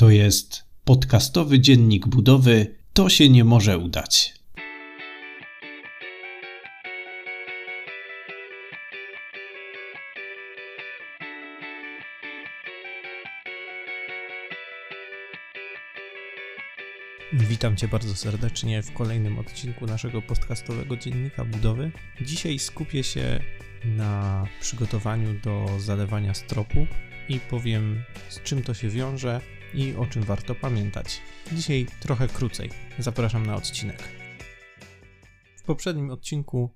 To 0.00 0.10
jest 0.10 0.64
podcastowy 0.84 1.60
dziennik 1.60 2.06
budowy. 2.06 2.74
To 2.92 3.08
się 3.08 3.28
nie 3.28 3.44
może 3.44 3.78
udać. 3.78 4.34
Witam 17.32 17.76
Cię 17.76 17.88
bardzo 17.88 18.16
serdecznie 18.16 18.82
w 18.82 18.92
kolejnym 18.92 19.38
odcinku 19.38 19.86
naszego 19.86 20.22
podcastowego 20.22 20.96
dziennika 20.96 21.44
budowy. 21.44 21.92
Dzisiaj 22.20 22.58
skupię 22.58 23.04
się 23.04 23.40
na 23.84 24.46
przygotowaniu 24.60 25.40
do 25.44 25.66
zalewania 25.78 26.34
stropu 26.34 26.86
i 27.30 27.40
powiem 27.40 28.04
z 28.28 28.42
czym 28.42 28.62
to 28.62 28.74
się 28.74 28.88
wiąże 28.88 29.40
i 29.74 29.94
o 29.94 30.06
czym 30.06 30.22
warto 30.22 30.54
pamiętać. 30.54 31.20
Dzisiaj 31.52 31.86
trochę 32.00 32.28
krócej. 32.28 32.70
Zapraszam 32.98 33.46
na 33.46 33.56
odcinek. 33.56 34.02
W 35.56 35.62
poprzednim 35.62 36.10
odcinku 36.10 36.70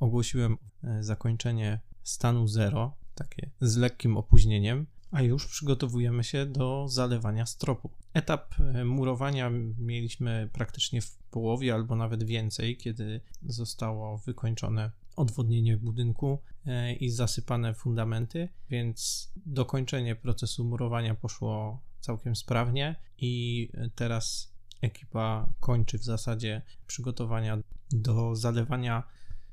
ogłosiłem 0.00 0.56
e, 0.82 1.02
zakończenie 1.02 1.80
stanu 2.02 2.48
0, 2.48 2.96
takie 3.14 3.50
z 3.60 3.76
lekkim 3.76 4.16
opóźnieniem, 4.16 4.86
a 5.10 5.22
już 5.22 5.46
przygotowujemy 5.46 6.24
się 6.24 6.46
do 6.46 6.88
zalewania 6.88 7.46
stropu. 7.46 7.90
Etap 8.14 8.54
e, 8.60 8.84
murowania 8.84 9.50
mieliśmy 9.78 10.48
praktycznie 10.52 11.00
w 11.00 11.16
połowie 11.30 11.74
albo 11.74 11.96
nawet 11.96 12.24
więcej, 12.24 12.76
kiedy 12.76 13.20
zostało 13.42 14.18
wykończone 14.18 14.90
odwodnienie 15.16 15.76
budynku 15.76 16.38
e, 16.66 16.94
i 16.94 17.10
zasypane 17.10 17.74
fundamenty, 17.74 18.48
więc 18.70 19.28
dokończenie 19.46 20.16
procesu 20.16 20.64
murowania 20.64 21.14
poszło 21.14 21.82
całkiem 22.00 22.36
sprawnie 22.36 22.96
i 23.18 23.68
teraz 23.94 24.54
ekipa 24.82 25.50
kończy 25.60 25.98
w 25.98 26.04
zasadzie 26.04 26.62
przygotowania 26.86 27.58
do 27.90 28.36
zalewania 28.36 29.02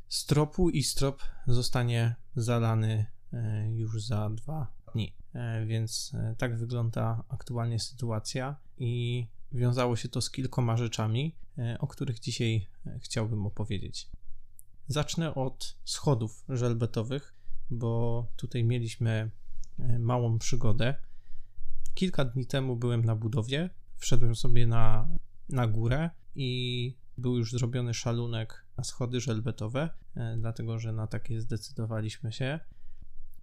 stropu 0.08 0.70
i 0.70 0.84
strop 0.84 1.22
zostanie 1.48 2.16
zalany 2.36 3.06
e, 3.34 3.72
już 3.76 4.04
za 4.04 4.30
dwa 4.30 4.68
dni. 4.94 5.16
E, 5.34 5.66
więc 5.66 6.12
tak 6.38 6.58
wygląda 6.58 7.24
aktualnie 7.30 7.80
sytuacja 7.80 8.56
i 8.78 9.28
wiązało 9.52 9.96
się 9.96 10.10
to 10.10 10.22
z 10.22 10.32
kilkoma 10.32 10.78
rzeczami, 10.78 11.36
o 11.80 11.88
których 11.88 12.20
dzisiaj 12.20 12.68
chciałbym 13.00 13.46
opowiedzieć. 13.46 14.10
Zacznę 14.92 15.36
od 15.36 15.78
schodów 15.86 16.44
żelbetowych, 16.50 17.34
bo 17.70 18.28
tutaj 18.36 18.64
mieliśmy 18.64 19.32
e, 19.80 20.00
małą 20.00 20.40
przygodę. 20.40 20.96
Kilka 21.94 22.26
dni 22.26 22.46
temu 22.46 22.76
byłem 22.76 23.06
na 23.06 23.16
budowie, 23.16 23.70
wszedłem 23.98 24.36
sobie 24.36 24.68
na, 24.68 25.08
na 25.50 25.68
górę 25.68 26.10
i 26.36 26.96
był 27.18 27.38
już 27.38 27.52
zrobiony 27.52 27.94
szalunek 27.94 28.66
na 28.78 28.84
schody 28.84 29.22
żelbetowe, 29.22 29.90
e, 30.16 30.38
dlatego 30.38 30.80
że 30.80 30.94
na 30.94 31.08
takie 31.08 31.42
zdecydowaliśmy 31.42 32.32
się. 32.32 32.60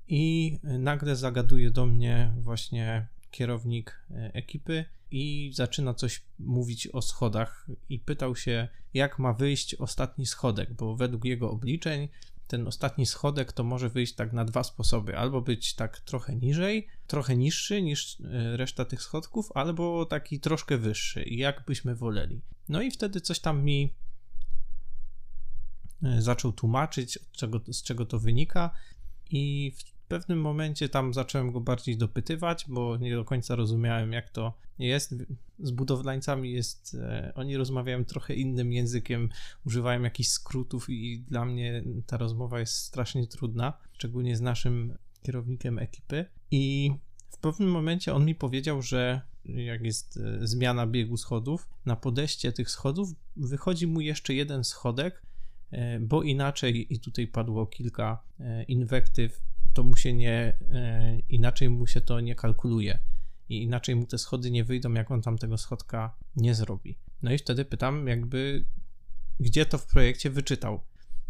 I 0.09 0.59
nagle 0.63 1.17
zagaduje 1.17 1.71
do 1.71 1.87
mnie 1.87 2.35
właśnie 2.39 3.09
kierownik 3.31 4.03
e, 4.11 4.31
ekipy 4.35 4.85
i 5.11 5.51
zaczyna 5.55 5.95
coś 5.95 6.23
mówić 6.39 6.87
o 6.87 7.03
schodach 7.03 7.67
i 7.89 7.99
pytał 7.99 8.37
się, 8.37 8.69
jak 8.95 9.19
ma 9.19 9.33
wyjść 9.33 9.75
ostatni 9.75 10.27
schodek, 10.27 10.75
bo 10.75 10.97
według 10.97 11.25
jego 11.25 11.51
obliczeń 11.51 12.09
ten 12.49 12.67
ostatni 12.67 13.07
schodek 13.07 13.53
to 13.53 13.65
może 13.65 13.89
wyjść 13.89 14.15
tak 14.15 14.33
na 14.33 14.45
dwa 14.45 14.65
sposoby. 14.65 15.19
Albo 15.19 15.41
być 15.41 15.75
tak 15.75 16.01
trochę 16.01 16.37
niżej, 16.37 16.87
trochę 17.07 17.37
niższy 17.37 17.83
niż 17.83 18.21
e, 18.21 18.57
reszta 18.57 18.85
tych 18.85 19.03
schodków, 19.03 19.53
albo 19.55 20.07
taki 20.07 20.41
troszkę 20.41 20.79
wyższy. 20.79 21.25
Jak 21.27 21.65
byśmy 21.67 21.95
woleli. 21.95 22.41
No 22.69 22.83
i 22.83 22.91
wtedy 22.91 23.21
coś 23.21 23.41
tam 23.41 23.65
mi 23.65 23.95
e, 26.03 26.23
zaczął 26.23 26.53
tłumaczyć, 26.53 27.19
czego, 27.33 27.61
z 27.73 27.83
czego 27.83 28.07
to 28.07 28.19
wynika. 28.19 28.71
I 29.31 29.73
pewnym 30.09 30.41
momencie 30.41 30.89
tam 30.89 31.15
zacząłem 31.15 31.53
go 31.53 31.61
bardziej 31.61 31.97
dopytywać, 31.97 32.65
bo 32.69 32.97
nie 32.97 33.15
do 33.15 33.25
końca 33.25 33.57
rozumiałem, 33.57 34.13
jak 34.13 34.31
to 34.31 34.59
jest. 34.79 35.15
Z 35.59 35.71
budowlańcami 35.71 36.53
jest, 36.53 36.97
e, 37.01 37.33
oni 37.35 37.57
rozmawiają 37.57 38.05
trochę 38.05 38.35
innym 38.35 38.73
językiem, 38.73 39.29
używają 39.67 40.03
jakichś 40.03 40.29
skrótów, 40.29 40.91
i 40.91 41.25
dla 41.29 41.45
mnie 41.45 41.85
ta 42.07 42.17
rozmowa 42.17 42.61
jest 42.61 42.75
strasznie 42.75 43.27
trudna, 43.27 43.79
szczególnie 43.93 44.37
z 44.37 44.41
naszym 44.41 44.99
kierownikiem 45.23 45.79
ekipy. 45.79 46.25
I 46.51 46.93
w 47.31 47.39
pewnym 47.39 47.71
momencie 47.71 48.15
on 48.15 48.25
mi 48.25 48.35
powiedział, 48.35 48.83
że 48.83 49.21
jak 49.45 49.85
jest 49.85 50.17
e, 50.17 50.47
zmiana 50.47 50.87
biegu 50.87 51.17
schodów, 51.17 51.69
na 51.87 51.97
podejście 51.97 52.53
tych 52.53 52.71
schodów 52.71 53.09
wychodzi 53.37 53.87
mu 53.87 54.01
jeszcze 54.01 54.35
jeden 54.35 54.65
schodek, 54.65 55.23
e, 55.71 56.01
bo 56.01 56.23
inaczej, 56.23 56.95
i 56.95 57.01
tutaj 57.01 57.27
padło 57.27 57.67
kilka 57.67 58.29
inwektyw, 58.69 59.41
to 59.79 59.83
mu 59.85 59.97
się 59.97 60.13
nie, 60.13 60.59
e, 60.73 61.19
inaczej 61.29 61.71
mu 61.71 61.87
się 61.87 62.01
to 62.01 62.21
nie 62.21 62.35
kalkuluje 62.35 62.99
i 63.49 63.63
inaczej 63.63 63.97
mu 63.97 64.07
te 64.07 64.19
schody 64.19 64.51
nie 64.51 64.65
wyjdą, 64.65 64.93
jak 64.93 65.11
on 65.11 65.23
tam 65.23 65.39
tego 65.39 65.59
schodka 65.59 66.15
nie 66.37 66.55
zrobi. 66.55 66.99
No 67.23 67.33
i 67.33 67.39
wtedy 67.39 67.65
pytam, 67.65 68.07
jakby, 68.07 68.65
gdzie 69.41 69.67
to 69.67 69.79
w 69.79 69.87
projekcie 69.87 70.31
wyczytał. 70.31 70.81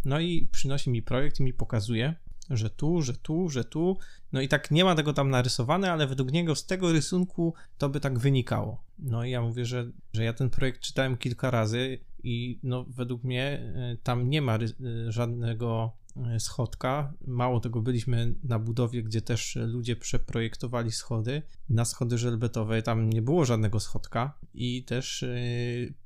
No 0.05 0.21
i 0.21 0.49
przynosi 0.53 0.91
mi 0.91 1.03
projekt 1.03 1.41
i 1.41 1.43
mi 1.43 1.53
pokazuje, 1.53 2.15
że 2.51 2.71
tu, 2.71 3.03
że 3.03 3.15
tu, 3.15 3.49
że 3.49 3.65
tu. 3.65 3.99
No 4.33 4.41
i 4.41 4.49
tak 4.49 4.71
nie 4.71 4.85
ma 4.85 4.95
tego 4.95 5.13
tam 5.13 5.31
narysowane, 5.31 5.93
ale 5.93 6.07
według 6.07 6.33
niego 6.33 6.55
z 6.55 6.67
tego 6.67 6.93
rysunku 6.93 7.55
to 7.79 7.89
by 7.89 8.01
tak 8.01 8.19
wynikało. 8.19 8.85
No 8.99 9.25
i 9.25 9.31
ja 9.31 9.43
mówię, 9.43 9.65
że, 9.65 9.91
że 10.13 10.25
ja 10.25 10.33
ten 10.33 10.51
projekt 10.51 10.81
czytałem 10.81 11.17
kilka 11.17 11.51
razy 11.51 11.99
i 12.23 12.59
no 12.63 12.85
według 12.85 13.25
mnie 13.25 13.43
e, 13.43 13.97
tam 14.03 14.31
nie 14.31 14.43
ma 14.43 14.57
e, 14.57 15.13
żadnego 15.13 15.98
schodka. 16.39 17.12
Mało 17.27 17.61
tego, 17.61 17.83
byliśmy 17.83 18.34
na 18.45 18.59
budowie, 18.59 19.03
gdzie 19.03 19.23
też 19.23 19.56
ludzie 19.56 19.97
przeprojektowali 19.97 20.93
schody. 20.93 21.43
Na 21.69 21.84
schody 21.84 22.19
żelbetowe 22.19 22.83
tam 22.83 23.11
nie 23.11 23.23
było 23.23 23.45
żadnego 23.45 23.81
schodka 23.81 24.39
i 24.55 24.84
też 24.84 25.23
e, 25.23 25.37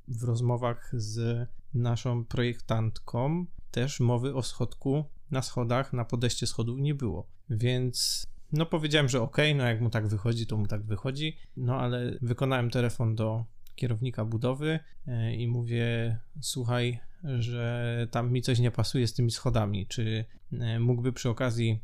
w 0.09 0.25
rozmowach 0.25 0.91
z 0.93 1.49
naszą 1.75 2.25
projektantką 2.25 3.47
też 3.71 4.00
mowy 4.00 4.34
o 4.34 4.43
schodku 4.43 5.05
na 5.31 5.43
schodach, 5.43 5.93
na 5.93 6.05
podejście 6.05 6.47
schodów 6.47 6.81
nie 6.81 6.94
było. 6.94 7.27
Więc 7.50 8.27
no 8.53 8.67
powiedziałem, 8.67 9.09
że 9.09 9.23
ok, 9.23 9.37
no 9.56 9.65
jak 9.65 9.81
mu 9.81 9.91
tak 9.91 10.09
wychodzi, 10.09 10.47
to 10.47 10.56
mu 10.56 10.67
tak 10.67 10.83
wychodzi. 10.83 11.37
No 11.56 11.77
ale 11.77 12.19
wykonałem 12.23 12.71
telefon 12.71 13.15
do 13.15 13.44
kierownika 13.75 14.25
budowy 14.25 14.79
e, 15.06 15.34
i 15.34 15.49
mówię: 15.49 16.19
Słuchaj, 16.41 17.00
że 17.38 18.06
tam 18.10 18.33
mi 18.33 18.43
coś 18.43 18.59
nie 18.59 18.71
pasuje 18.71 19.06
z 19.06 19.15
tymi 19.15 19.31
schodami. 19.31 19.87
Czy 19.87 20.25
e, 20.53 20.81
mógłby 20.81 21.12
przy 21.12 21.28
okazji 21.28 21.81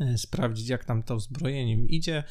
e, 0.00 0.18
sprawdzić, 0.18 0.68
jak 0.68 0.84
tam 0.84 1.02
to 1.02 1.20
zbrojeniem 1.20 1.88
idzie 1.88 2.24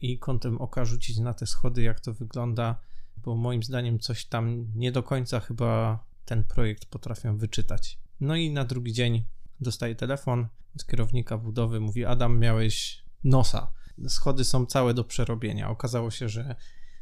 i 0.00 0.18
kątem 0.18 0.58
oka 0.58 0.84
rzucić 0.84 1.18
na 1.18 1.34
te 1.34 1.46
schody, 1.46 1.82
jak 1.82 2.00
to 2.00 2.14
wygląda, 2.14 2.80
bo 3.16 3.36
moim 3.36 3.62
zdaniem 3.62 3.98
coś 3.98 4.24
tam 4.24 4.66
nie 4.74 4.92
do 4.92 5.02
końca 5.02 5.40
chyba 5.40 6.04
ten 6.24 6.44
projekt 6.44 6.86
potrafią 6.86 7.36
wyczytać. 7.36 7.98
No 8.20 8.36
i 8.36 8.50
na 8.50 8.64
drugi 8.64 8.92
dzień 8.92 9.24
dostaję 9.60 9.94
telefon 9.94 10.48
od 10.76 10.86
kierownika 10.86 11.38
budowy, 11.38 11.80
mówi 11.80 12.04
Adam, 12.04 12.38
miałeś 12.38 13.02
nosa. 13.24 13.70
Schody 14.08 14.44
są 14.44 14.66
całe 14.66 14.94
do 14.94 15.04
przerobienia. 15.04 15.70
Okazało 15.70 16.10
się, 16.10 16.28
że 16.28 16.56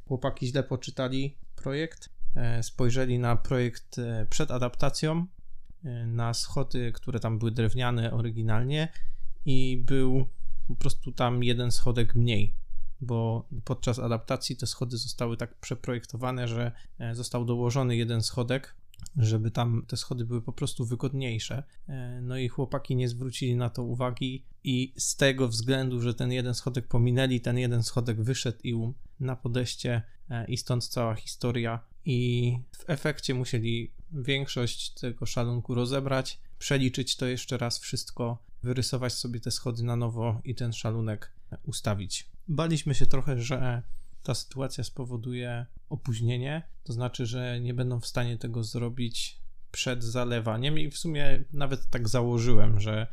chłopaki 0.09 0.47
źle 0.47 0.63
poczytali 0.63 1.37
projekt, 1.57 2.09
e, 2.09 2.11
spojrzeli 2.63 3.19
na 3.19 3.37
projekt 3.37 3.99
e, 3.99 4.27
przed 4.31 4.51
adaptacją, 4.51 5.27
e, 5.85 6.07
na 6.07 6.35
schody, 6.35 6.93
które 6.93 7.21
tam 7.21 7.39
były 7.39 7.51
drewniane 7.51 8.13
oryginalnie 8.13 8.89
i 9.45 9.83
był 9.87 10.27
po 10.69 10.77
prostu 10.77 11.13
tam 11.13 11.45
jeden 11.45 11.73
schodek 11.73 12.15
mniej, 12.15 12.55
bo 13.01 13.49
podczas 13.65 13.99
adaptacji 13.99 14.57
te 14.57 14.67
schody 14.67 14.97
zostały 14.97 15.37
tak 15.37 15.55
przeprojektowane, 15.55 16.49
że 16.49 16.73
został 17.13 17.45
dołożony 17.45 17.97
jeden 17.97 18.23
schodek, 18.23 18.75
żeby 19.17 19.51
tam 19.51 19.85
te 19.87 19.97
schody 19.97 20.25
były 20.25 20.43
po 20.43 20.53
prostu 20.53 20.87
wygodniejsze. 20.87 21.63
No 22.23 22.37
i 22.37 22.49
chłopaki 22.49 22.97
nie 22.97 23.09
zwrócili 23.09 23.57
na 23.57 23.71
to 23.71 23.83
uwagi 23.83 24.45
i 24.65 24.93
z 24.97 25.17
tego 25.17 25.49
względu, 25.49 26.01
że 26.01 26.15
ten 26.15 26.33
jeden 26.33 26.55
schodek 26.55 26.89
pominęli, 26.89 27.41
ten 27.41 27.59
jeden 27.59 27.83
schodek 27.83 28.23
wyszedł 28.23 28.59
i 28.65 28.93
na 29.21 29.37
podejście 29.37 30.03
e, 30.31 30.45
i 30.45 30.57
stąd 30.57 30.89
cała 30.89 31.15
historia. 31.15 31.81
I 32.07 32.59
w 32.73 32.91
efekcie 32.91 33.35
musieli 33.35 33.93
większość 34.13 34.91
tego 34.91 35.27
szalunku 35.27 35.75
rozebrać, 35.75 36.41
przeliczyć 36.59 37.17
to 37.17 37.27
jeszcze 37.27 37.59
raz 37.59 37.79
wszystko, 37.79 38.39
wyrysować 38.63 39.13
sobie 39.13 39.41
te 39.41 39.51
schody 39.51 39.83
na 39.83 39.97
nowo 39.97 40.41
i 40.45 40.55
ten 40.55 40.73
szalunek 40.73 41.33
ustawić. 41.63 42.31
Baliśmy 42.49 42.95
się 42.95 43.07
trochę, 43.07 43.41
że 43.41 43.83
ta 44.23 44.35
sytuacja 44.35 44.85
spowoduje 44.85 45.67
opóźnienie, 45.89 46.63
to 46.85 46.93
znaczy, 46.93 47.27
że 47.27 47.61
nie 47.61 47.75
będą 47.75 48.01
w 48.01 48.07
stanie 48.07 48.39
tego 48.39 48.65
zrobić 48.65 49.41
przed 49.71 50.05
zalewaniem 50.05 50.79
i 50.79 50.91
w 50.91 50.99
sumie 50.99 51.45
nawet 51.53 51.91
tak 51.91 52.09
założyłem, 52.09 52.81
że 52.81 53.07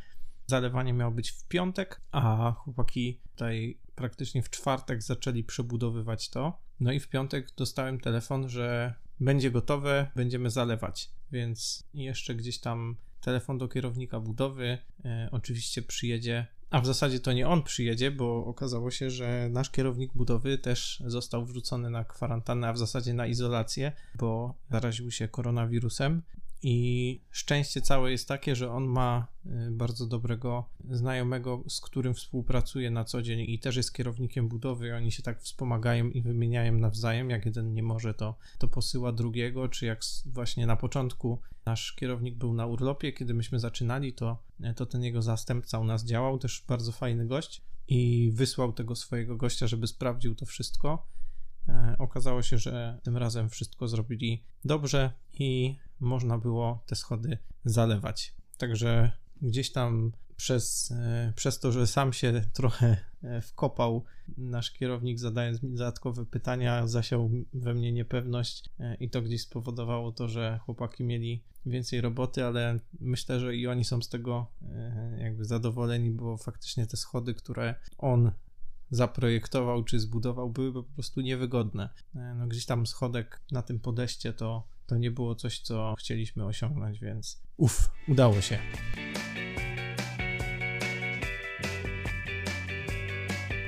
zalewanie 0.46 0.92
miało 0.92 1.12
być 1.12 1.30
w 1.30 1.48
piątek, 1.48 2.00
a 2.12 2.52
chłopaki 2.52 3.20
tutaj 3.30 3.78
praktycznie 3.94 4.42
w 4.42 4.50
czwartek 4.50 5.02
zaczęli 5.02 5.44
przebudowywać 5.44 6.30
to. 6.30 6.58
No 6.80 6.92
i 6.92 7.00
w 7.00 7.08
piątek 7.08 7.54
dostałem 7.56 8.00
telefon, 8.00 8.48
że 8.48 8.94
będzie 9.20 9.50
gotowe, 9.50 10.10
będziemy 10.16 10.50
zalewać. 10.50 11.10
Więc 11.32 11.84
jeszcze 11.94 12.34
gdzieś 12.34 12.58
tam 12.58 12.96
telefon 13.20 13.58
do 13.58 13.68
kierownika 13.68 14.20
budowy. 14.20 14.78
E, 15.04 15.28
oczywiście 15.32 15.82
przyjedzie, 15.82 16.46
a 16.70 16.80
w 16.80 16.86
zasadzie 16.86 17.20
to 17.20 17.32
nie 17.32 17.48
on 17.48 17.62
przyjedzie, 17.62 18.10
bo 18.10 18.44
okazało 18.46 18.90
się, 18.90 19.10
że 19.10 19.48
nasz 19.50 19.70
kierownik 19.70 20.12
budowy 20.14 20.58
też 20.58 21.02
został 21.06 21.46
wrzucony 21.46 21.90
na 21.90 22.04
kwarantannę, 22.04 22.68
a 22.68 22.72
w 22.72 22.78
zasadzie 22.78 23.14
na 23.14 23.26
izolację, 23.26 23.92
bo 24.14 24.54
zaraził 24.70 25.10
się 25.10 25.28
koronawirusem. 25.28 26.22
I 26.66 27.20
szczęście 27.30 27.80
całe 27.80 28.10
jest 28.10 28.28
takie, 28.28 28.56
że 28.56 28.70
on 28.70 28.84
ma 28.84 29.26
y, 29.46 29.70
bardzo 29.70 30.06
dobrego 30.06 30.68
znajomego, 30.90 31.64
z 31.68 31.80
którym 31.80 32.14
współpracuje 32.14 32.90
na 32.90 33.04
co 33.04 33.22
dzień 33.22 33.40
i 33.40 33.58
też 33.58 33.76
jest 33.76 33.92
kierownikiem 33.92 34.48
budowy. 34.48 34.94
Oni 34.94 35.12
się 35.12 35.22
tak 35.22 35.42
wspomagają 35.42 36.10
i 36.10 36.22
wymieniają 36.22 36.78
nawzajem. 36.78 37.30
Jak 37.30 37.46
jeden 37.46 37.72
nie 37.72 37.82
może, 37.82 38.14
to, 38.14 38.36
to 38.58 38.68
posyła 38.68 39.12
drugiego. 39.12 39.68
Czy 39.68 39.86
jak 39.86 40.00
właśnie 40.26 40.66
na 40.66 40.76
początku 40.76 41.40
nasz 41.66 41.92
kierownik 41.92 42.34
był 42.34 42.54
na 42.54 42.66
urlopie, 42.66 43.12
kiedy 43.12 43.34
myśmy 43.34 43.60
zaczynali, 43.60 44.12
to, 44.12 44.42
to 44.76 44.86
ten 44.86 45.02
jego 45.02 45.22
zastępca 45.22 45.78
u 45.78 45.84
nas 45.84 46.04
działał. 46.04 46.38
Też 46.38 46.64
bardzo 46.68 46.92
fajny 46.92 47.26
gość 47.26 47.62
i 47.88 48.30
wysłał 48.34 48.72
tego 48.72 48.96
swojego 48.96 49.36
gościa, 49.36 49.66
żeby 49.66 49.86
sprawdził 49.86 50.34
to 50.34 50.46
wszystko. 50.46 51.06
E, 51.68 51.96
okazało 51.98 52.42
się, 52.42 52.58
że 52.58 53.00
tym 53.02 53.16
razem 53.16 53.48
wszystko 53.48 53.88
zrobili 53.88 54.44
dobrze 54.64 55.12
i 55.32 55.76
można 56.00 56.38
było 56.38 56.84
te 56.86 56.96
schody 56.96 57.38
zalewać. 57.64 58.34
Także 58.58 59.10
gdzieś 59.42 59.72
tam 59.72 60.12
przez, 60.36 60.90
e, 60.90 61.32
przez 61.36 61.58
to, 61.58 61.72
że 61.72 61.86
sam 61.86 62.12
się 62.12 62.42
trochę 62.52 62.96
e, 63.22 63.40
wkopał, 63.40 64.04
nasz 64.36 64.70
kierownik 64.70 65.18
zadając 65.18 65.62
mi 65.62 65.70
dodatkowe 65.70 66.26
pytania, 66.26 66.86
zasiał 66.86 67.30
we 67.54 67.74
mnie 67.74 67.92
niepewność 67.92 68.70
i 69.00 69.10
to 69.10 69.22
gdzieś 69.22 69.42
spowodowało 69.42 70.12
to, 70.12 70.28
że 70.28 70.60
chłopaki 70.64 71.04
mieli 71.04 71.44
więcej 71.66 72.00
roboty, 72.00 72.44
ale 72.44 72.80
myślę, 73.00 73.40
że 73.40 73.56
i 73.56 73.66
oni 73.66 73.84
są 73.84 74.02
z 74.02 74.08
tego 74.08 74.46
jakby 75.18 75.44
zadowoleni, 75.44 76.10
bo 76.10 76.36
faktycznie 76.36 76.86
te 76.86 76.96
schody, 76.96 77.34
które 77.34 77.74
on 77.98 78.32
zaprojektował 78.94 79.84
czy 79.84 80.00
zbudował, 80.00 80.50
były 80.50 80.72
po 80.72 80.82
prostu 80.82 81.20
niewygodne. 81.20 81.88
E, 82.14 82.34
no, 82.38 82.46
gdzieś 82.46 82.66
tam 82.66 82.86
schodek 82.86 83.40
na 83.52 83.62
tym 83.62 83.80
podejście 83.80 84.32
to, 84.32 84.66
to 84.86 84.96
nie 84.96 85.10
było 85.10 85.34
coś, 85.34 85.60
co 85.60 85.94
chcieliśmy 85.98 86.44
osiągnąć, 86.44 86.98
więc 86.98 87.42
uff, 87.56 87.90
udało 88.08 88.40
się. 88.40 88.58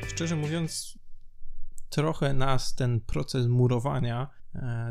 Szczerze 0.08 0.36
mówiąc, 0.36 0.98
trochę 1.90 2.34
nas 2.34 2.74
ten 2.74 3.00
proces 3.00 3.46
murowania 3.46 4.30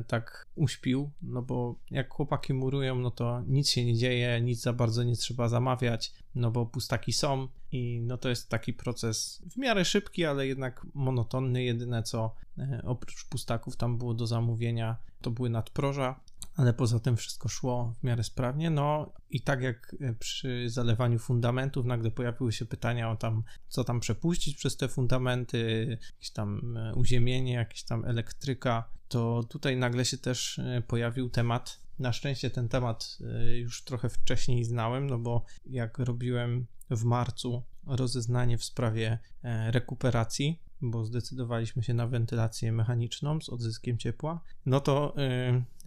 tak 0.07 0.47
uśpił, 0.55 1.11
no 1.21 1.41
bo 1.41 1.75
jak 1.91 2.13
chłopaki 2.13 2.53
murują, 2.53 2.95
no 2.95 3.11
to 3.11 3.41
nic 3.47 3.69
się 3.69 3.85
nie 3.85 3.95
dzieje, 3.95 4.41
nic 4.41 4.61
za 4.61 4.73
bardzo 4.73 5.03
nie 5.03 5.15
trzeba 5.15 5.47
zamawiać, 5.47 6.13
no 6.35 6.51
bo 6.51 6.65
pustaki 6.65 7.13
są 7.13 7.47
i 7.71 8.01
no 8.01 8.17
to 8.17 8.29
jest 8.29 8.49
taki 8.49 8.73
proces 8.73 9.41
w 9.51 9.57
miarę 9.57 9.85
szybki, 9.85 10.25
ale 10.25 10.47
jednak 10.47 10.85
monotonny. 10.93 11.63
Jedyne 11.63 12.03
co 12.03 12.35
e, 12.57 12.81
oprócz 12.85 13.25
pustaków 13.25 13.75
tam 13.75 13.97
było 13.97 14.13
do 14.13 14.27
zamówienia, 14.27 14.97
to 15.21 15.31
były 15.31 15.49
nadproża, 15.49 16.19
ale 16.55 16.73
poza 16.73 16.99
tym 16.99 17.17
wszystko 17.17 17.49
szło 17.49 17.93
w 17.99 18.03
miarę 18.03 18.23
sprawnie. 18.23 18.69
No 18.69 19.13
i 19.29 19.41
tak 19.41 19.61
jak 19.61 19.95
e, 20.01 20.13
przy 20.13 20.69
zalewaniu 20.69 21.19
fundamentów, 21.19 21.85
nagle 21.85 22.11
pojawiły 22.11 22.51
się 22.51 22.65
pytania 22.65 23.11
o 23.11 23.15
tam, 23.15 23.43
co 23.67 23.83
tam 23.83 23.99
przepuścić 23.99 24.57
przez 24.57 24.77
te 24.77 24.87
fundamenty, 24.87 25.87
jakieś 25.89 26.31
tam 26.31 26.77
e, 26.77 26.95
uziemienie, 26.95 27.53
jakieś 27.53 27.83
tam 27.83 28.05
elektryka, 28.05 28.89
to 29.07 29.43
tutaj 29.43 29.77
nagle 29.77 30.05
się 30.05 30.17
też 30.17 30.59
pojawił 30.87 31.29
temat 31.29 31.85
na 31.99 32.13
szczęście 32.13 32.49
ten 32.49 32.69
temat 32.69 33.17
już 33.55 33.83
trochę 33.83 34.09
wcześniej 34.09 34.63
znałem, 34.63 35.07
no 35.07 35.17
bo 35.17 35.45
jak 35.65 35.99
robiłem 35.99 36.67
w 36.89 37.03
marcu 37.03 37.63
rozeznanie 37.87 38.57
w 38.57 38.63
sprawie 38.63 39.19
e, 39.43 39.71
rekuperacji, 39.71 40.61
bo 40.81 41.05
zdecydowaliśmy 41.05 41.83
się 41.83 41.93
na 41.93 42.07
wentylację 42.07 42.71
mechaniczną 42.71 43.41
z 43.41 43.49
odzyskiem 43.49 43.97
ciepła, 43.97 44.41
no 44.65 44.79
to 44.79 45.15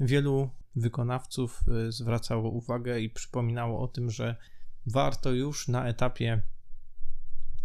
y, 0.01 0.05
wielu 0.07 0.51
wykonawców 0.77 1.65
y, 1.89 1.93
zwracało 1.93 2.51
uwagę 2.51 3.01
i 3.01 3.11
przypominało 3.11 3.81
o 3.81 3.89
tym, 3.89 4.11
że 4.11 4.37
warto 4.87 5.33
już 5.33 5.69
na 5.69 5.89
etapie, 5.89 6.43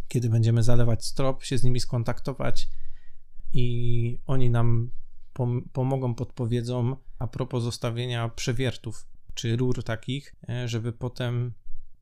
kiedy 0.07 0.29
będziemy 0.29 0.63
zalewać 0.63 1.05
strop, 1.05 1.43
się 1.43 1.57
z 1.57 1.63
nimi 1.63 1.79
skontaktować 1.79 2.69
i 3.53 4.19
oni 4.27 4.49
nam 4.49 4.91
pom 5.33 5.69
pomogą, 5.73 6.15
podpowiedzą 6.15 6.95
a 7.19 7.27
propos 7.27 7.63
zostawienia 7.63 8.29
przewiertów 8.29 9.07
czy 9.33 9.55
rur 9.55 9.83
takich, 9.83 10.35
e, 10.49 10.67
żeby 10.67 10.93
potem 10.93 11.53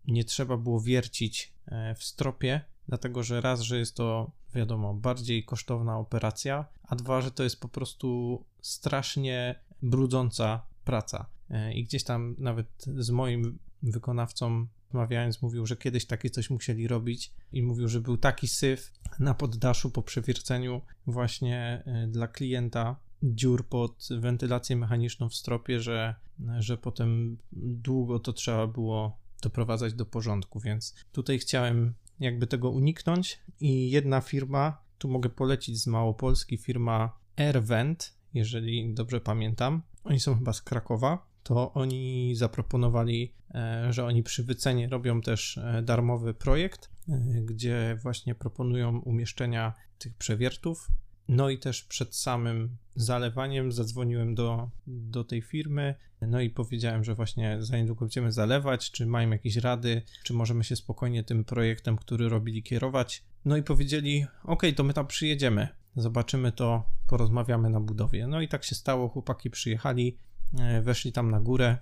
nie 0.08 0.26
trzeba 0.26 0.58
było 0.58 0.82
wiercić 0.82 1.54
w 1.96 2.04
stropie, 2.04 2.62
dlatego 2.92 3.24
że 3.24 3.42
raz, 3.42 3.62
że 3.62 3.80
jest 3.80 3.96
to 3.96 4.32
wiadomo 4.56 4.94
bardziej 4.94 5.46
kosztowna 5.46 5.98
operacja, 5.98 6.66
a 6.84 6.96
dwa, 6.96 7.22
że 7.22 7.32
to 7.32 7.44
jest 7.44 7.62
po 7.62 7.68
prostu 7.68 8.44
strasznie 8.62 9.56
brudząca 9.82 10.62
praca. 10.86 11.26
E, 11.50 11.74
I 11.74 11.84
gdzieś 11.84 12.04
tam 12.04 12.36
nawet 12.38 12.68
z 12.98 13.10
moim 13.10 13.60
wykonawcą 13.84 14.68
rozmawiając, 14.86 15.42
mówił, 15.42 15.66
że 15.66 15.78
kiedyś 15.78 16.06
takie 16.06 16.30
coś 16.30 16.50
musieli 16.50 16.88
robić 16.88 17.34
i 17.52 17.64
mówił, 17.64 17.88
że 17.88 18.02
był 18.02 18.18
taki 18.18 18.48
syf 18.48 18.94
na 19.20 19.34
poddaszu 19.34 19.92
po 19.92 20.04
przewierceniu 20.04 20.82
właśnie 21.08 21.84
dla 22.08 22.28
klienta, 22.28 22.96
dziur 23.24 23.68
pod 23.68 24.08
wentylację 24.20 24.76
mechaniczną 24.76 25.30
w 25.30 25.36
stropie, 25.36 25.80
że, 25.80 26.16
że 26.60 26.78
potem 26.78 27.38
długo 27.52 28.20
to 28.20 28.34
trzeba 28.34 28.68
było 28.68 29.18
doprowadzać 29.42 29.94
do 29.94 30.06
porządku, 30.06 30.60
więc 30.60 30.96
tutaj 31.12 31.40
chciałem 31.40 31.94
jakby 32.22 32.48
tego 32.48 32.70
uniknąć. 32.70 33.40
I 33.60 33.92
jedna 33.92 34.22
firma, 34.22 34.82
tu 34.98 35.10
mogę 35.10 35.30
polecić 35.30 35.80
z 35.80 35.88
Małopolski, 35.88 36.58
firma 36.58 37.20
AirVent, 37.36 38.14
jeżeli 38.34 38.94
dobrze 38.94 39.22
pamiętam, 39.22 39.82
oni 40.04 40.20
są 40.20 40.36
chyba 40.36 40.54
z 40.54 40.62
Krakowa, 40.62 41.26
to 41.44 41.74
oni 41.74 42.36
zaproponowali, 42.36 43.34
e, 43.56 43.88
że 43.94 44.06
oni 44.06 44.24
przy 44.24 44.44
wycenie 44.44 44.88
robią 44.88 45.22
też 45.22 45.58
e, 45.58 45.82
darmowy 45.82 46.34
projekt, 46.34 46.90
e, 47.10 47.20
gdzie 47.42 47.98
właśnie 48.02 48.36
proponują 48.36 49.00
umieszczenia 49.00 49.74
tych 49.98 50.16
przewiertów 50.16 50.88
no 51.28 51.50
i 51.50 51.58
też 51.58 51.84
przed 51.84 52.16
samym 52.16 52.78
zalewaniem 52.96 53.72
zadzwoniłem 53.72 54.36
do, 54.36 54.70
do 54.88 55.24
tej 55.24 55.42
firmy, 55.42 55.96
no 56.22 56.42
i 56.42 56.50
powiedziałem, 56.50 57.04
że 57.04 57.16
właśnie 57.16 57.58
za 57.60 57.78
niedługo 57.78 58.06
będziemy 58.06 58.32
zalewać, 58.32 58.92
czy 58.92 59.06
mają 59.06 59.30
jakieś 59.30 59.56
rady, 59.56 60.02
czy 60.24 60.34
możemy 60.34 60.64
się 60.64 60.76
spokojnie 60.76 61.24
tym 61.24 61.44
projektem, 61.44 61.98
który 61.98 62.30
robili, 62.30 62.64
kierować. 62.64 63.24
No 63.46 63.58
i 63.58 63.64
powiedzieli, 63.64 64.26
ok, 64.44 64.64
to 64.76 64.84
my 64.84 64.94
tam 64.94 65.08
przyjedziemy, 65.08 65.68
zobaczymy 65.96 66.52
to, 66.52 66.84
porozmawiamy 67.08 67.70
na 67.70 67.80
budowie. 67.80 68.28
No 68.28 68.42
i 68.42 68.48
tak 68.48 68.64
się 68.64 68.76
stało, 68.76 69.10
chłopaki 69.10 69.50
przyjechali, 69.50 70.18
e, 70.60 70.82
weszli 70.82 71.12
tam 71.12 71.32
na 71.32 71.40
górę, 71.40 71.78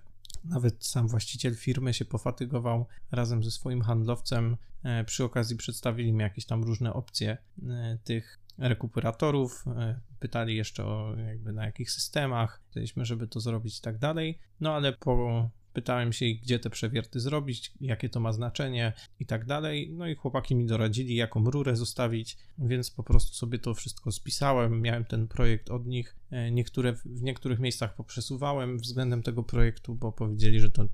nawet 0.45 0.85
sam 0.85 1.07
właściciel 1.07 1.55
firmy 1.55 1.93
się 1.93 2.05
pofatygował 2.05 2.85
razem 3.11 3.43
ze 3.43 3.51
swoim 3.51 3.81
handlowcem. 3.81 4.57
E, 4.83 5.03
przy 5.03 5.23
okazji 5.23 5.57
przedstawili 5.57 6.13
mi 6.13 6.21
jakieś 6.21 6.45
tam 6.45 6.63
różne 6.63 6.93
opcje 6.93 7.37
e, 7.69 7.97
tych 8.03 8.39
rekuperatorów, 8.59 9.65
e, 9.67 9.99
pytali 10.19 10.55
jeszcze 10.55 10.85
o 10.85 11.15
jakby 11.15 11.53
na 11.53 11.65
jakich 11.65 11.91
systemach, 11.91 12.61
chcieliśmy, 12.69 13.05
żeby 13.05 13.27
to 13.27 13.39
zrobić 13.39 13.77
i 13.77 13.81
tak 13.81 13.97
dalej, 13.97 14.39
no 14.59 14.73
ale 14.73 14.93
po 14.93 15.49
pytałem 15.73 16.13
się 16.13 16.25
gdzie 16.25 16.59
te 16.59 16.69
przewierty 16.69 17.19
zrobić, 17.19 17.73
jakie 17.81 18.09
to 18.09 18.19
ma 18.19 18.33
znaczenie 18.33 18.93
i 19.19 19.25
tak 19.25 19.45
dalej, 19.45 19.89
no 19.93 20.07
i 20.07 20.15
chłopaki 20.15 20.55
mi 20.55 20.65
doradzili, 20.65 21.15
jaką 21.15 21.51
rurę 21.51 21.75
zostawić, 21.75 22.37
więc 22.57 22.91
po 22.91 23.03
prostu 23.03 23.33
sobie 23.33 23.59
to 23.59 23.73
wszystko 23.73 24.11
spisałem, 24.11 24.81
miałem 24.81 25.05
ten 25.05 25.27
projekt 25.27 25.69
od 25.69 25.85
nich, 25.85 26.15
e, 26.31 26.51
niektóre, 26.51 26.93
w 26.93 27.21
niektórych 27.21 27.59
miejscach 27.59 27.95
poprzesuwałem 27.95 28.77
względem 28.77 29.23
tego 29.23 29.43
projektu, 29.43 29.95
bo 29.95 30.11
powiedzieli, 30.11 30.59
że 30.59 30.69
to 30.69 30.87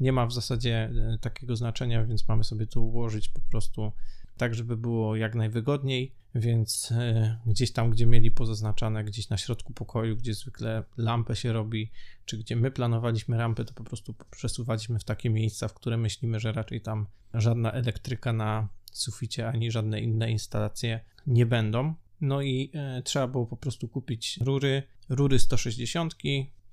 nie 0.00 0.12
ma 0.12 0.26
w 0.26 0.32
zasadzie 0.32 0.90
e, 1.14 1.18
takiego 1.20 1.56
znaczenia, 1.56 2.04
więc 2.04 2.28
mamy 2.28 2.44
sobie 2.44 2.66
to 2.66 2.80
ułożyć 2.80 3.28
po 3.28 3.40
prostu 3.40 3.92
tak, 4.40 4.54
żeby 4.54 4.76
było 4.76 5.16
jak 5.16 5.34
najwygodniej, 5.34 6.14
więc 6.34 6.92
e, 6.92 7.38
gdzieś 7.46 7.72
tam, 7.72 7.90
gdzie 7.90 8.06
mieli 8.06 8.30
pozaznaczane, 8.30 9.04
gdzieś 9.04 9.28
na 9.28 9.36
środku 9.36 9.72
pokoju, 9.72 10.16
gdzie 10.16 10.34
zwykle 10.34 10.84
lampę 10.96 11.36
się 11.36 11.52
robi, 11.52 11.90
czy 12.24 12.38
gdzie 12.38 12.56
my 12.56 12.70
planowaliśmy 12.70 13.36
rampę, 13.36 13.64
to 13.64 13.74
po 13.74 13.84
prostu 13.84 14.14
przesuwaliśmy 14.30 14.98
w 14.98 15.04
takie 15.04 15.30
miejsca, 15.30 15.68
w 15.68 15.74
które 15.74 15.96
myślimy, 15.96 16.40
że 16.40 16.52
raczej 16.52 16.80
tam 16.80 17.06
żadna 17.34 17.72
elektryka 17.72 18.32
na 18.32 18.68
suficie 18.92 19.48
ani 19.48 19.70
żadne 19.70 20.00
inne 20.00 20.30
instalacje 20.30 21.00
nie 21.26 21.46
będą. 21.46 21.94
No 22.20 22.42
i 22.42 22.70
e, 22.74 23.02
trzeba 23.02 23.28
było 23.28 23.46
po 23.46 23.56
prostu 23.56 23.88
kupić 23.88 24.38
rury, 24.40 24.82
rury 25.08 25.38
160, 25.38 26.16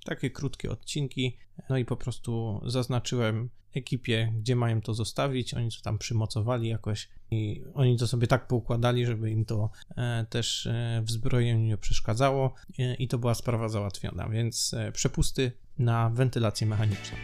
takie 0.04 0.30
krótkie 0.30 0.70
odcinki, 0.70 1.36
no 1.68 1.76
i 1.78 1.84
po 1.84 1.96
prostu 1.96 2.60
zaznaczyłem 2.66 3.50
ekipie, 3.74 4.32
gdzie 4.38 4.56
mają 4.56 4.80
to 4.80 4.94
zostawić. 4.94 5.54
Oni 5.54 5.70
to 5.70 5.82
tam 5.82 5.98
przymocowali 5.98 6.68
jakoś 6.68 7.08
i 7.30 7.64
oni 7.74 7.98
to 7.98 8.06
sobie 8.06 8.26
tak 8.26 8.46
poukładali, 8.48 9.06
żeby 9.06 9.30
im 9.30 9.44
to 9.44 9.70
e, 9.96 10.26
też 10.30 10.66
e, 10.66 11.02
w 11.04 11.10
zbrojeniu 11.10 11.66
nie 11.66 11.76
przeszkadzało 11.76 12.54
e, 12.78 12.94
i 12.94 13.08
to 13.08 13.18
była 13.18 13.34
sprawa 13.34 13.68
załatwiona, 13.68 14.28
więc 14.28 14.74
przepusty 14.92 15.52
na 15.78 16.10
wentylację 16.10 16.66
mechaniczną. 16.66 17.18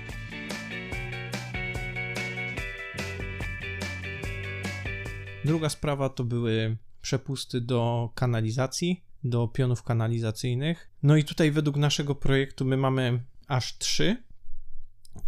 Druga 5.44 5.68
sprawa 5.68 6.08
to 6.08 6.24
były 6.24 6.76
przepusty 7.00 7.60
do 7.60 8.10
kanalizacji, 8.14 9.04
do 9.24 9.48
pionów 9.48 9.82
kanalizacyjnych. 9.82 10.90
No 11.02 11.16
i 11.16 11.24
tutaj 11.24 11.50
według 11.50 11.76
naszego 11.76 12.14
projektu 12.14 12.64
my 12.64 12.76
mamy 12.76 13.24
aż 13.48 13.78
trzy, 13.78 14.22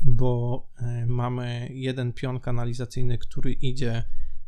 bo 0.04 0.66
e, 0.78 1.06
mamy 1.06 1.68
jeden 1.72 2.12
pion 2.12 2.40
kanalizacyjny, 2.40 3.18
który 3.18 3.52
idzie 3.52 4.04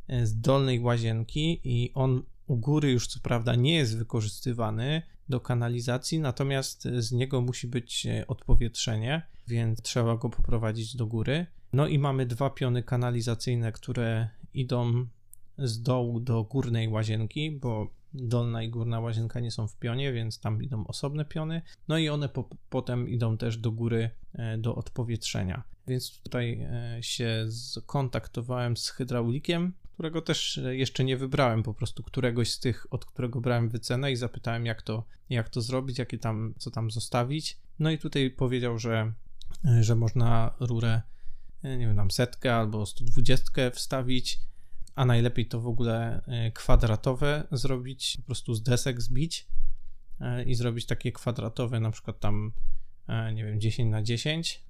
e, 0.09 0.27
z 0.27 0.41
dolnej 0.41 0.81
łazienki 0.81 1.61
i 1.65 1.93
on 1.95 2.23
u 2.47 2.57
góry 2.57 2.91
już 2.91 3.07
co 3.07 3.21
prawda 3.21 3.55
nie 3.55 3.75
jest 3.75 3.99
wykorzystywany 3.99 5.03
do 5.29 5.41
kanalizacji, 5.41 6.21
natomiast 6.21 6.89
z 6.99 7.13
niego 7.13 7.41
musi 7.41 7.67
być 7.67 8.07
e, 8.07 8.27
odpowietrzenie, 8.27 9.23
więc 9.49 9.83
trzeba 9.83 10.17
go 10.17 10.31
poprowadzić 10.31 10.97
do 10.97 11.07
góry. 11.07 11.47
No 11.73 11.87
i 11.87 11.99
mamy 11.99 12.27
dwa 12.27 12.51
piony 12.51 12.83
kanalizacyjne, 12.83 13.73
które 13.73 14.29
idą 14.55 15.07
z 15.59 15.83
dołu 15.83 16.21
do 16.21 16.45
górnej 16.45 16.89
łazienki, 16.89 17.51
bo 17.51 17.98
dolna 18.15 18.63
i 18.63 18.69
górna 18.69 19.01
łazienka 19.01 19.41
nie 19.41 19.51
są 19.51 19.69
w 19.69 19.77
pionie, 19.77 20.13
więc 20.13 20.41
tam 20.41 20.63
idą 20.63 20.87
osobne 20.87 21.25
piony. 21.25 21.63
No 21.89 21.99
i 21.99 22.09
one 22.09 22.29
po, 22.29 22.49
potem 22.71 23.09
idą 23.09 23.37
też 23.37 23.57
do 23.57 23.73
góry 23.73 24.11
e, 24.35 24.59
do 24.59 24.75
odpowietrzenia. 24.75 25.63
Więc 25.87 26.21
tutaj 26.23 26.61
e, 26.61 26.99
się 27.03 27.47
skontaktowałem 27.51 28.77
z 28.77 28.91
hydraulikiem, 28.91 29.73
którego 29.95 30.23
też 30.23 30.59
e, 30.59 30.77
jeszcze 30.77 31.05
nie 31.05 31.17
wybrałem, 31.17 31.63
po 31.63 31.75
prostu 31.75 32.03
któregoś 32.03 32.51
z 32.51 32.61
tych, 32.61 32.87
od 32.91 33.05
którego 33.05 33.41
brałem 33.41 33.69
wycenę 33.69 34.13
i 34.13 34.17
zapytałem, 34.17 34.67
jak 34.67 34.83
to, 34.83 35.05
jak 35.31 35.49
to 35.49 35.61
zrobić, 35.61 35.99
jakie 35.99 36.19
tam, 36.19 36.55
co 36.59 36.71
tam 36.71 36.91
zostawić. 36.91 37.59
No 37.79 37.91
i 37.91 37.99
tutaj 37.99 38.31
powiedział, 38.31 38.79
że, 38.79 39.13
że 39.81 39.95
można 39.95 40.55
rurę, 40.61 41.03
nie 41.65 41.79
wiem, 41.79 41.97
tam 41.97 42.11
setkę 42.11 42.55
albo 42.55 42.87
120 42.87 43.71
wstawić 43.71 44.41
a 44.99 45.05
najlepiej 45.05 45.47
to 45.47 45.61
w 45.61 45.67
ogóle 45.67 46.23
e, 46.27 46.53
kwadratowe 46.53 47.47
zrobić, 47.53 48.17
po 48.17 48.23
prostu 48.23 48.55
z 48.55 48.63
desek 48.63 49.03
zbić 49.03 49.47
e, 50.21 50.45
i 50.45 50.55
zrobić 50.55 50.87
takie 50.87 51.13
kwadratowe, 51.13 51.81
na 51.81 51.91
przykład 51.91 52.21
tam, 52.21 52.53
e, 53.09 53.33
nie 53.33 53.45
wiem, 53.45 53.61
10 53.61 53.91
na 53.91 54.03
10 54.03 54.63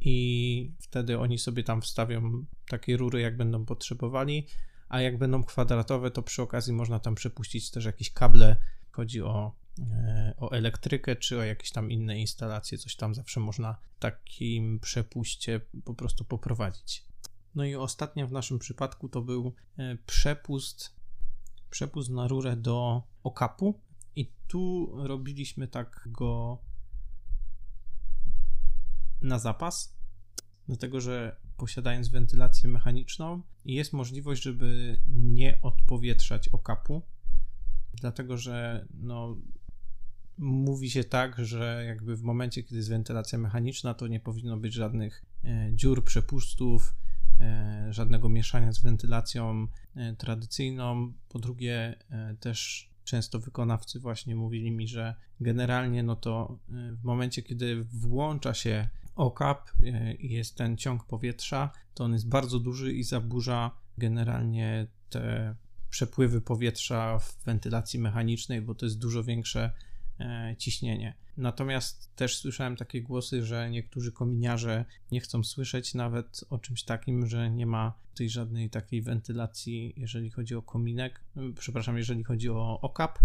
i 0.00 0.72
wtedy 0.78 1.18
oni 1.18 1.38
sobie 1.38 1.62
tam 1.62 1.82
wstawią 1.82 2.44
takie 2.68 2.96
rury, 2.96 3.20
jak 3.20 3.36
będą 3.36 3.64
potrzebowali, 3.64 4.46
a 4.88 5.00
jak 5.00 5.18
będą 5.18 5.44
kwadratowe, 5.44 6.10
to 6.10 6.22
przy 6.22 6.42
okazji 6.42 6.72
można 6.72 6.98
tam 6.98 7.14
przepuścić 7.14 7.70
też 7.70 7.84
jakieś 7.84 8.12
kable, 8.12 8.56
chodzi 8.90 9.22
o, 9.22 9.52
o 10.36 10.50
elektrykę, 10.50 11.16
czy 11.16 11.38
o 11.38 11.42
jakieś 11.42 11.70
tam 11.70 11.90
inne 11.90 12.18
instalacje, 12.18 12.78
coś 12.78 12.96
tam 12.96 13.14
zawsze 13.14 13.40
można 13.40 13.76
takim 13.98 14.80
przepuście 14.80 15.60
po 15.84 15.94
prostu 15.94 16.24
poprowadzić. 16.24 17.09
No 17.54 17.64
i 17.64 17.74
ostatnia 17.74 18.26
w 18.26 18.32
naszym 18.32 18.58
przypadku 18.58 19.08
to 19.08 19.22
był 19.22 19.54
e, 19.76 19.96
przepust, 20.06 20.94
przepust 21.70 22.10
na 22.10 22.28
rurę 22.28 22.56
do 22.56 23.02
okapu. 23.22 23.80
I 24.16 24.32
tu 24.48 24.92
robiliśmy 25.06 25.68
tak 25.68 26.02
go 26.06 26.58
na 29.22 29.38
zapas, 29.38 29.96
dlatego 30.66 31.00
że 31.00 31.36
posiadając 31.56 32.08
wentylację 32.08 32.70
mechaniczną, 32.70 33.42
jest 33.64 33.92
możliwość, 33.92 34.42
żeby 34.42 35.00
nie 35.08 35.58
odpowietrzać 35.62 36.48
okapu, 36.48 37.02
dlatego 37.94 38.36
że 38.36 38.86
no, 38.94 39.36
mówi 40.38 40.90
się 40.90 41.04
tak, 41.04 41.44
że 41.44 41.84
jakby 41.86 42.16
w 42.16 42.22
momencie, 42.22 42.62
kiedy 42.62 42.76
jest 42.76 42.88
wentylacja 42.88 43.38
mechaniczna, 43.38 43.94
to 43.94 44.06
nie 44.06 44.20
powinno 44.20 44.56
być 44.56 44.74
żadnych 44.74 45.24
e, 45.44 45.70
dziur, 45.74 46.04
przepustów, 46.04 46.94
żadnego 47.90 48.28
mieszania 48.28 48.72
z 48.72 48.82
wentylacją 48.82 49.66
e, 49.96 50.16
tradycyjną. 50.16 51.12
Po 51.28 51.38
drugie, 51.38 51.94
e, 52.10 52.36
też 52.40 52.90
często 53.04 53.38
wykonawcy 53.38 54.00
właśnie 54.00 54.36
mówili 54.36 54.70
mi, 54.70 54.88
że 54.88 55.14
generalnie 55.40 56.02
no 56.02 56.16
to 56.16 56.58
w 56.68 57.04
momencie, 57.04 57.42
kiedy 57.42 57.84
włącza 57.84 58.54
się 58.54 58.88
okap 59.14 59.70
i 60.18 60.30
jest 60.30 60.56
ten 60.56 60.76
ciąg 60.76 61.04
powietrza, 61.04 61.70
to 61.94 62.04
on 62.04 62.12
jest 62.12 62.28
bardzo 62.28 62.60
duży 62.60 62.92
i 62.92 63.02
zaburza 63.02 63.70
generalnie 63.98 64.86
te 65.08 65.54
przepływy 65.90 66.40
powietrza 66.40 67.18
w 67.18 67.44
wentylacji 67.44 67.98
mechanicznej, 67.98 68.62
bo 68.62 68.74
to 68.74 68.86
jest 68.86 68.98
dużo 68.98 69.24
większe 69.24 69.72
ciśnienie. 70.58 71.14
Natomiast 71.36 72.16
też 72.16 72.38
słyszałem 72.38 72.76
takie 72.76 73.02
głosy, 73.02 73.46
że 73.46 73.70
niektórzy 73.70 74.12
kominiarze 74.12 74.84
nie 75.12 75.20
chcą 75.20 75.44
słyszeć 75.44 75.94
nawet 75.94 76.44
o 76.50 76.58
czymś 76.58 76.82
takim, 76.82 77.26
że 77.26 77.50
nie 77.50 77.66
ma 77.66 77.94
tej 78.14 78.30
żadnej 78.30 78.70
takiej 78.70 79.02
wentylacji, 79.02 79.94
jeżeli 79.96 80.30
chodzi 80.30 80.54
o 80.54 80.62
kominek, 80.62 81.24
przepraszam, 81.58 81.96
jeżeli 81.98 82.24
chodzi 82.24 82.50
o 82.50 82.80
okap 82.80 83.18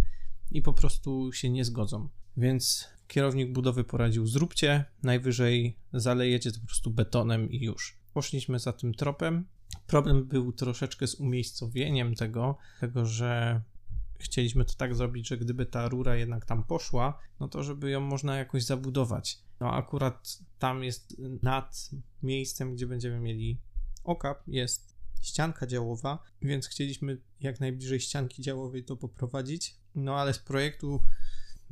i 0.51 0.61
po 0.61 0.73
prostu 0.73 1.33
się 1.33 1.49
nie 1.49 1.65
zgodzą. 1.65 2.09
Więc 2.37 2.89
kierownik 3.07 3.53
budowy 3.53 3.83
poradził: 3.83 4.27
zróbcie, 4.27 4.85
najwyżej 5.03 5.77
zalejecie 5.93 6.51
to 6.51 6.59
po 6.59 6.65
prostu 6.65 6.91
betonem 6.91 7.51
i 7.51 7.65
już. 7.65 7.97
Poszliśmy 8.13 8.59
za 8.59 8.73
tym 8.73 8.93
tropem. 8.93 9.45
Problem 9.87 10.25
był 10.25 10.51
troszeczkę 10.51 11.07
z 11.07 11.15
umiejscowieniem 11.15 12.15
tego, 12.15 12.57
tego, 12.79 13.05
że 13.05 13.61
chcieliśmy 14.17 14.65
to 14.65 14.73
tak 14.73 14.95
zrobić, 14.95 15.27
że 15.27 15.37
gdyby 15.37 15.65
ta 15.65 15.89
rura 15.89 16.15
jednak 16.15 16.45
tam 16.45 16.63
poszła, 16.63 17.19
no 17.39 17.47
to 17.47 17.63
żeby 17.63 17.89
ją 17.89 17.99
można 17.99 18.37
jakoś 18.37 18.63
zabudować. 18.63 19.39
No 19.59 19.73
akurat 19.73 20.37
tam 20.59 20.83
jest 20.83 21.15
nad 21.43 21.89
miejscem, 22.23 22.73
gdzie 22.73 22.87
będziemy 22.87 23.19
mieli 23.19 23.59
okap, 24.03 24.43
jest 24.47 24.95
ścianka 25.21 25.67
działowa, 25.67 26.23
więc 26.41 26.67
chcieliśmy 26.67 27.17
jak 27.39 27.59
najbliżej 27.59 27.99
ścianki 27.99 28.41
działowej 28.41 28.83
to 28.83 28.95
poprowadzić. 28.95 29.75
No 29.95 30.15
ale 30.15 30.33
z 30.33 30.39
projektu 30.39 31.01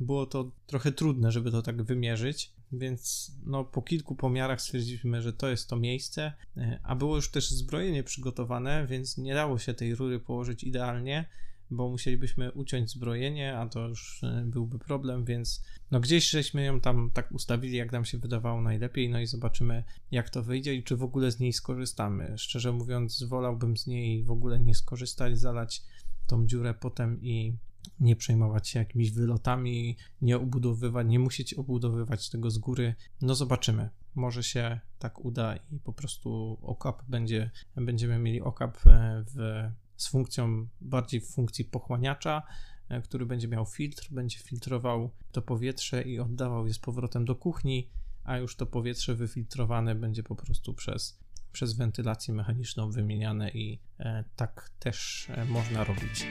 było 0.00 0.26
to 0.26 0.50
trochę 0.66 0.92
trudne, 0.92 1.32
żeby 1.32 1.50
to 1.50 1.62
tak 1.62 1.82
wymierzyć, 1.82 2.52
więc 2.72 3.32
no, 3.46 3.64
po 3.64 3.82
kilku 3.82 4.14
pomiarach 4.14 4.60
stwierdziliśmy, 4.60 5.22
że 5.22 5.32
to 5.32 5.48
jest 5.48 5.68
to 5.68 5.76
miejsce, 5.76 6.32
e, 6.56 6.80
a 6.82 6.96
było 6.96 7.16
już 7.16 7.30
też 7.30 7.50
zbrojenie 7.50 8.02
przygotowane, 8.02 8.86
więc 8.86 9.18
nie 9.18 9.34
dało 9.34 9.58
się 9.58 9.74
tej 9.74 9.94
rury 9.94 10.20
położyć 10.20 10.64
idealnie 10.64 11.28
bo 11.70 11.88
musielibyśmy 11.88 12.52
uciąć 12.52 12.90
zbrojenie, 12.90 13.58
a 13.58 13.68
to 13.68 13.88
już 13.88 14.24
e, 14.24 14.44
byłby 14.46 14.78
problem, 14.78 15.24
więc 15.24 15.64
no 15.90 16.00
gdzieś 16.00 16.30
żeśmy 16.30 16.64
ją 16.64 16.80
tam 16.80 17.10
tak 17.14 17.32
ustawili, 17.32 17.76
jak 17.76 17.92
nam 17.92 18.04
się 18.04 18.18
wydawało 18.18 18.60
najlepiej, 18.60 19.10
no 19.10 19.20
i 19.20 19.26
zobaczymy, 19.26 19.84
jak 20.10 20.30
to 20.30 20.42
wyjdzie 20.42 20.74
i 20.74 20.82
czy 20.82 20.96
w 20.96 21.02
ogóle 21.02 21.30
z 21.30 21.40
niej 21.40 21.52
skorzystamy. 21.52 22.34
Szczerze 22.38 22.72
mówiąc, 22.72 23.22
wolałbym 23.22 23.76
z 23.76 23.86
niej 23.86 24.24
w 24.24 24.30
ogóle 24.30 24.60
nie 24.60 24.74
skorzystać, 24.74 25.38
zalać 25.38 25.82
tą 26.26 26.46
dziurę 26.46 26.74
potem 26.74 27.22
i 27.22 27.56
nie 28.00 28.16
przejmować 28.16 28.68
się 28.68 28.78
jakimiś 28.78 29.10
wylotami, 29.10 29.96
nie 30.22 30.36
obudowywać, 30.36 31.06
nie 31.06 31.18
musieć 31.18 31.54
obudowywać 31.54 32.30
tego 32.30 32.50
z 32.50 32.58
góry. 32.58 32.94
No 33.22 33.34
zobaczymy. 33.34 33.88
Może 34.14 34.42
się 34.42 34.80
tak 34.98 35.24
uda 35.24 35.56
i 35.56 35.78
po 35.78 35.92
prostu 35.92 36.58
okap 36.62 37.02
będzie, 37.08 37.50
będziemy 37.76 38.18
mieli 38.18 38.40
okap 38.40 38.78
e, 38.86 39.24
w 39.34 39.64
z 39.96 40.08
funkcją 40.08 40.68
bardziej 40.80 41.20
w 41.20 41.30
funkcji 41.30 41.64
pochłaniacza, 41.64 42.42
e, 42.88 43.02
który 43.02 43.26
będzie 43.26 43.48
miał 43.48 43.66
filtr, 43.66 44.08
będzie 44.10 44.38
filtrował 44.38 45.10
to 45.32 45.42
powietrze 45.42 46.02
i 46.02 46.18
oddawał 46.18 46.66
je 46.66 46.74
z 46.74 46.78
powrotem 46.78 47.24
do 47.24 47.34
kuchni, 47.34 47.88
a 48.24 48.38
już 48.38 48.56
to 48.56 48.66
powietrze 48.66 49.14
wyfiltrowane 49.14 49.94
będzie 49.94 50.22
po 50.22 50.36
prostu 50.36 50.74
przez, 50.74 51.18
przez 51.52 51.72
wentylację 51.72 52.34
mechaniczną 52.34 52.90
wymieniane 52.90 53.50
i 53.50 53.80
e, 53.98 54.24
tak 54.36 54.70
też 54.78 55.26
e, 55.30 55.44
można 55.44 55.84
robić. 55.84 56.26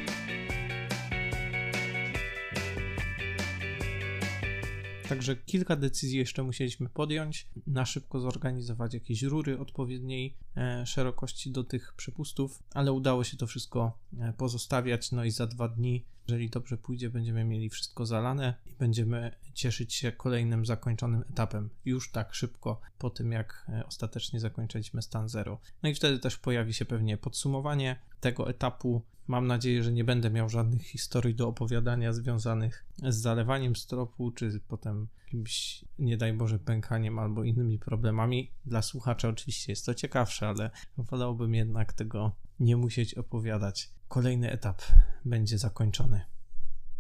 Także 5.13 5.36
kilka 5.36 5.75
decyzji 5.75 6.17
jeszcze 6.17 6.43
musieliśmy 6.43 6.89
podjąć. 6.89 7.48
Na 7.67 7.86
szybko 7.86 8.20
zorganizować 8.20 8.93
jakieś 8.93 9.22
rury 9.22 9.60
odpowiedniej 9.60 10.38
e, 10.58 10.86
szerokości 10.86 11.51
do 11.51 11.63
tych 11.63 11.93
przepustów, 11.93 12.63
ale 12.74 12.91
udało 12.91 13.24
się 13.24 13.38
to 13.38 13.48
wszystko 13.48 13.98
e, 14.20 14.34
pozostawiać. 14.34 15.12
No 15.12 15.24
i 15.24 15.32
za 15.32 15.48
dwa 15.48 15.67
dni 15.67 16.05
Jeżeli 16.27 16.50
dobrze 16.50 16.77
pójdzie, 16.77 17.10
będziemy 17.10 17.43
mieli 17.43 17.70
wszystko 17.70 18.05
zalane 18.05 18.53
i 18.65 18.75
będziemy 18.79 19.32
cieszyć 19.53 19.93
się 19.93 20.12
kolejnym 20.12 20.65
zakończonym 20.65 21.24
etapem. 21.29 21.70
Już 21.86 22.12
tak 22.12 22.34
szybko 22.34 22.82
po 22.98 23.10
tym, 23.10 23.32
jak 23.32 23.65
e, 23.70 23.86
ostatecznie 23.86 24.39
zakończyliśmy 24.39 25.01
stan 25.01 25.29
zero. 25.29 25.60
No 25.84 25.89
i 25.89 25.96
wtedy 25.96 26.20
też 26.20 26.38
pojawi 26.38 26.74
się 26.74 26.86
pewnie 26.86 27.17
podsumowanie 27.17 28.00
tego 28.23 28.49
etapu. 28.49 29.01
Mam 29.27 29.47
nadzieję, 29.47 29.83
że 29.83 29.91
nie 29.91 30.03
będę 30.03 30.29
miał 30.29 30.49
żadnych 30.49 30.81
historii 30.81 31.35
do 31.35 31.47
opowiadania 31.47 32.13
związanych 32.13 32.85
z 33.03 33.15
zalewaniem 33.15 33.75
stropu, 33.75 34.31
czy 34.31 34.59
potem 34.67 35.07
jakimś, 35.25 35.85
nie 35.99 36.17
daj 36.17 36.33
Boże, 36.33 36.59
pękaniem 36.59 37.19
albo 37.19 37.43
innymi 37.43 37.79
problemami. 37.79 38.51
Dla 38.65 38.81
słuchacza 38.81 39.29
oczywiście 39.29 39.71
jest 39.71 39.85
to 39.85 39.93
ciekawsze, 39.93 40.47
ale 40.47 40.71
wolałbym 40.97 41.55
jednak 41.55 41.93
tego 41.93 42.35
nie 42.59 42.77
musieć 42.77 43.13
opowiadać. 43.13 43.89
Kolejny 44.07 44.51
etap 44.51 44.81
będzie 45.25 45.57
zakończony. 45.57 46.21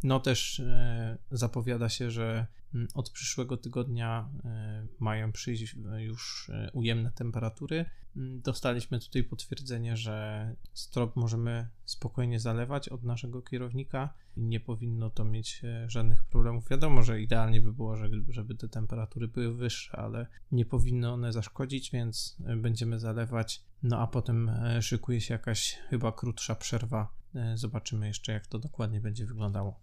No 0.03 0.19
też 0.19 0.59
e, 0.59 1.17
zapowiada 1.31 1.89
się, 1.89 2.11
że 2.11 2.47
mm, 2.75 2.87
od 2.93 3.09
przyszłego 3.09 3.57
tygodnia 3.57 4.29
e, 4.45 4.87
mają 4.99 5.31
przyjść 5.31 5.75
e, 5.93 6.03
już 6.03 6.51
ujemne 6.73 7.11
temperatury. 7.11 7.85
Mm, 8.15 8.41
Dostaliśmy 8.41 8.99
tutaj 8.99 9.23
potwierdzenie, 9.23 9.97
że 9.97 10.55
strop 10.73 11.15
możemy 11.15 11.67
spokojnie 11.85 12.39
zalewać 12.39 12.89
od 12.89 13.03
naszego 13.03 13.41
kierownika 13.41 14.13
i 14.37 14.41
nie 14.41 14.59
powinno 14.59 15.09
to 15.09 15.25
mieć 15.25 15.61
żadnych 15.87 16.23
problemów. 16.23 16.69
Wiadomo, 16.69 17.03
że 17.03 17.21
idealnie 17.21 17.61
by 17.61 17.73
było, 17.73 17.97
że- 17.97 18.09
żeby 18.27 18.55
te 18.55 18.69
temperatury 18.69 19.27
były 19.27 19.53
wyższe, 19.55 19.95
ale 19.97 20.27
nie 20.51 20.65
powinny 20.65 21.11
one 21.11 21.33
zaszkodzić, 21.33 21.91
więc 21.91 22.37
będziemy 22.57 22.99
zalewać. 22.99 23.63
No 23.83 23.99
a 23.99 24.07
potem 24.07 24.51
szykuje 24.81 25.21
się 25.21 25.33
jakaś 25.33 25.79
chyba 25.89 26.11
krótsza 26.11 26.55
przerwa. 26.55 27.13
Zobaczymy 27.55 28.07
jeszcze, 28.07 28.31
jak 28.31 28.47
to 28.47 28.59
dokładnie 28.59 29.01
będzie 29.01 29.25
wyglądało. 29.25 29.79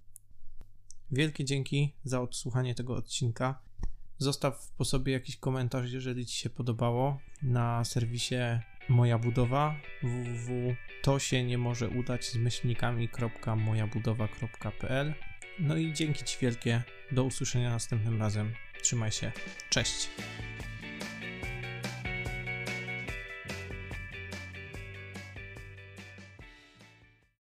Wielkie 1.13 1.45
dzięki 1.45 1.93
za 2.05 2.21
odsłuchanie 2.21 2.75
tego 2.75 2.95
odcinka. 2.95 3.59
Zostaw 4.19 4.73
po 4.79 4.85
sobie 4.85 5.13
jakiś 5.13 5.37
komentarz, 5.37 5.93
jeżeli 5.93 6.27
Ci 6.27 6.39
się 6.39 6.51
podobało, 6.51 7.19
na 7.43 7.85
serwisie 7.85 8.35
Moja 8.89 9.19
Budowa 9.19 9.77
www. 10.03 10.77
Się 11.19 11.45
nie 11.45 11.59
może 11.59 11.89
udać 11.89 12.25
z 12.25 12.37
myślnikami.mojabudowa.pl. 12.37 15.15
No 15.59 15.77
i 15.77 15.93
dzięki 15.93 16.25
Ci 16.25 16.39
wielkie. 16.41 16.83
Do 17.13 17.25
usłyszenia 17.25 17.71
następnym 17.71 18.21
razem. 18.21 18.55
Trzymaj 18.83 19.13
się. 19.13 19.33
Cześć. 19.71 20.11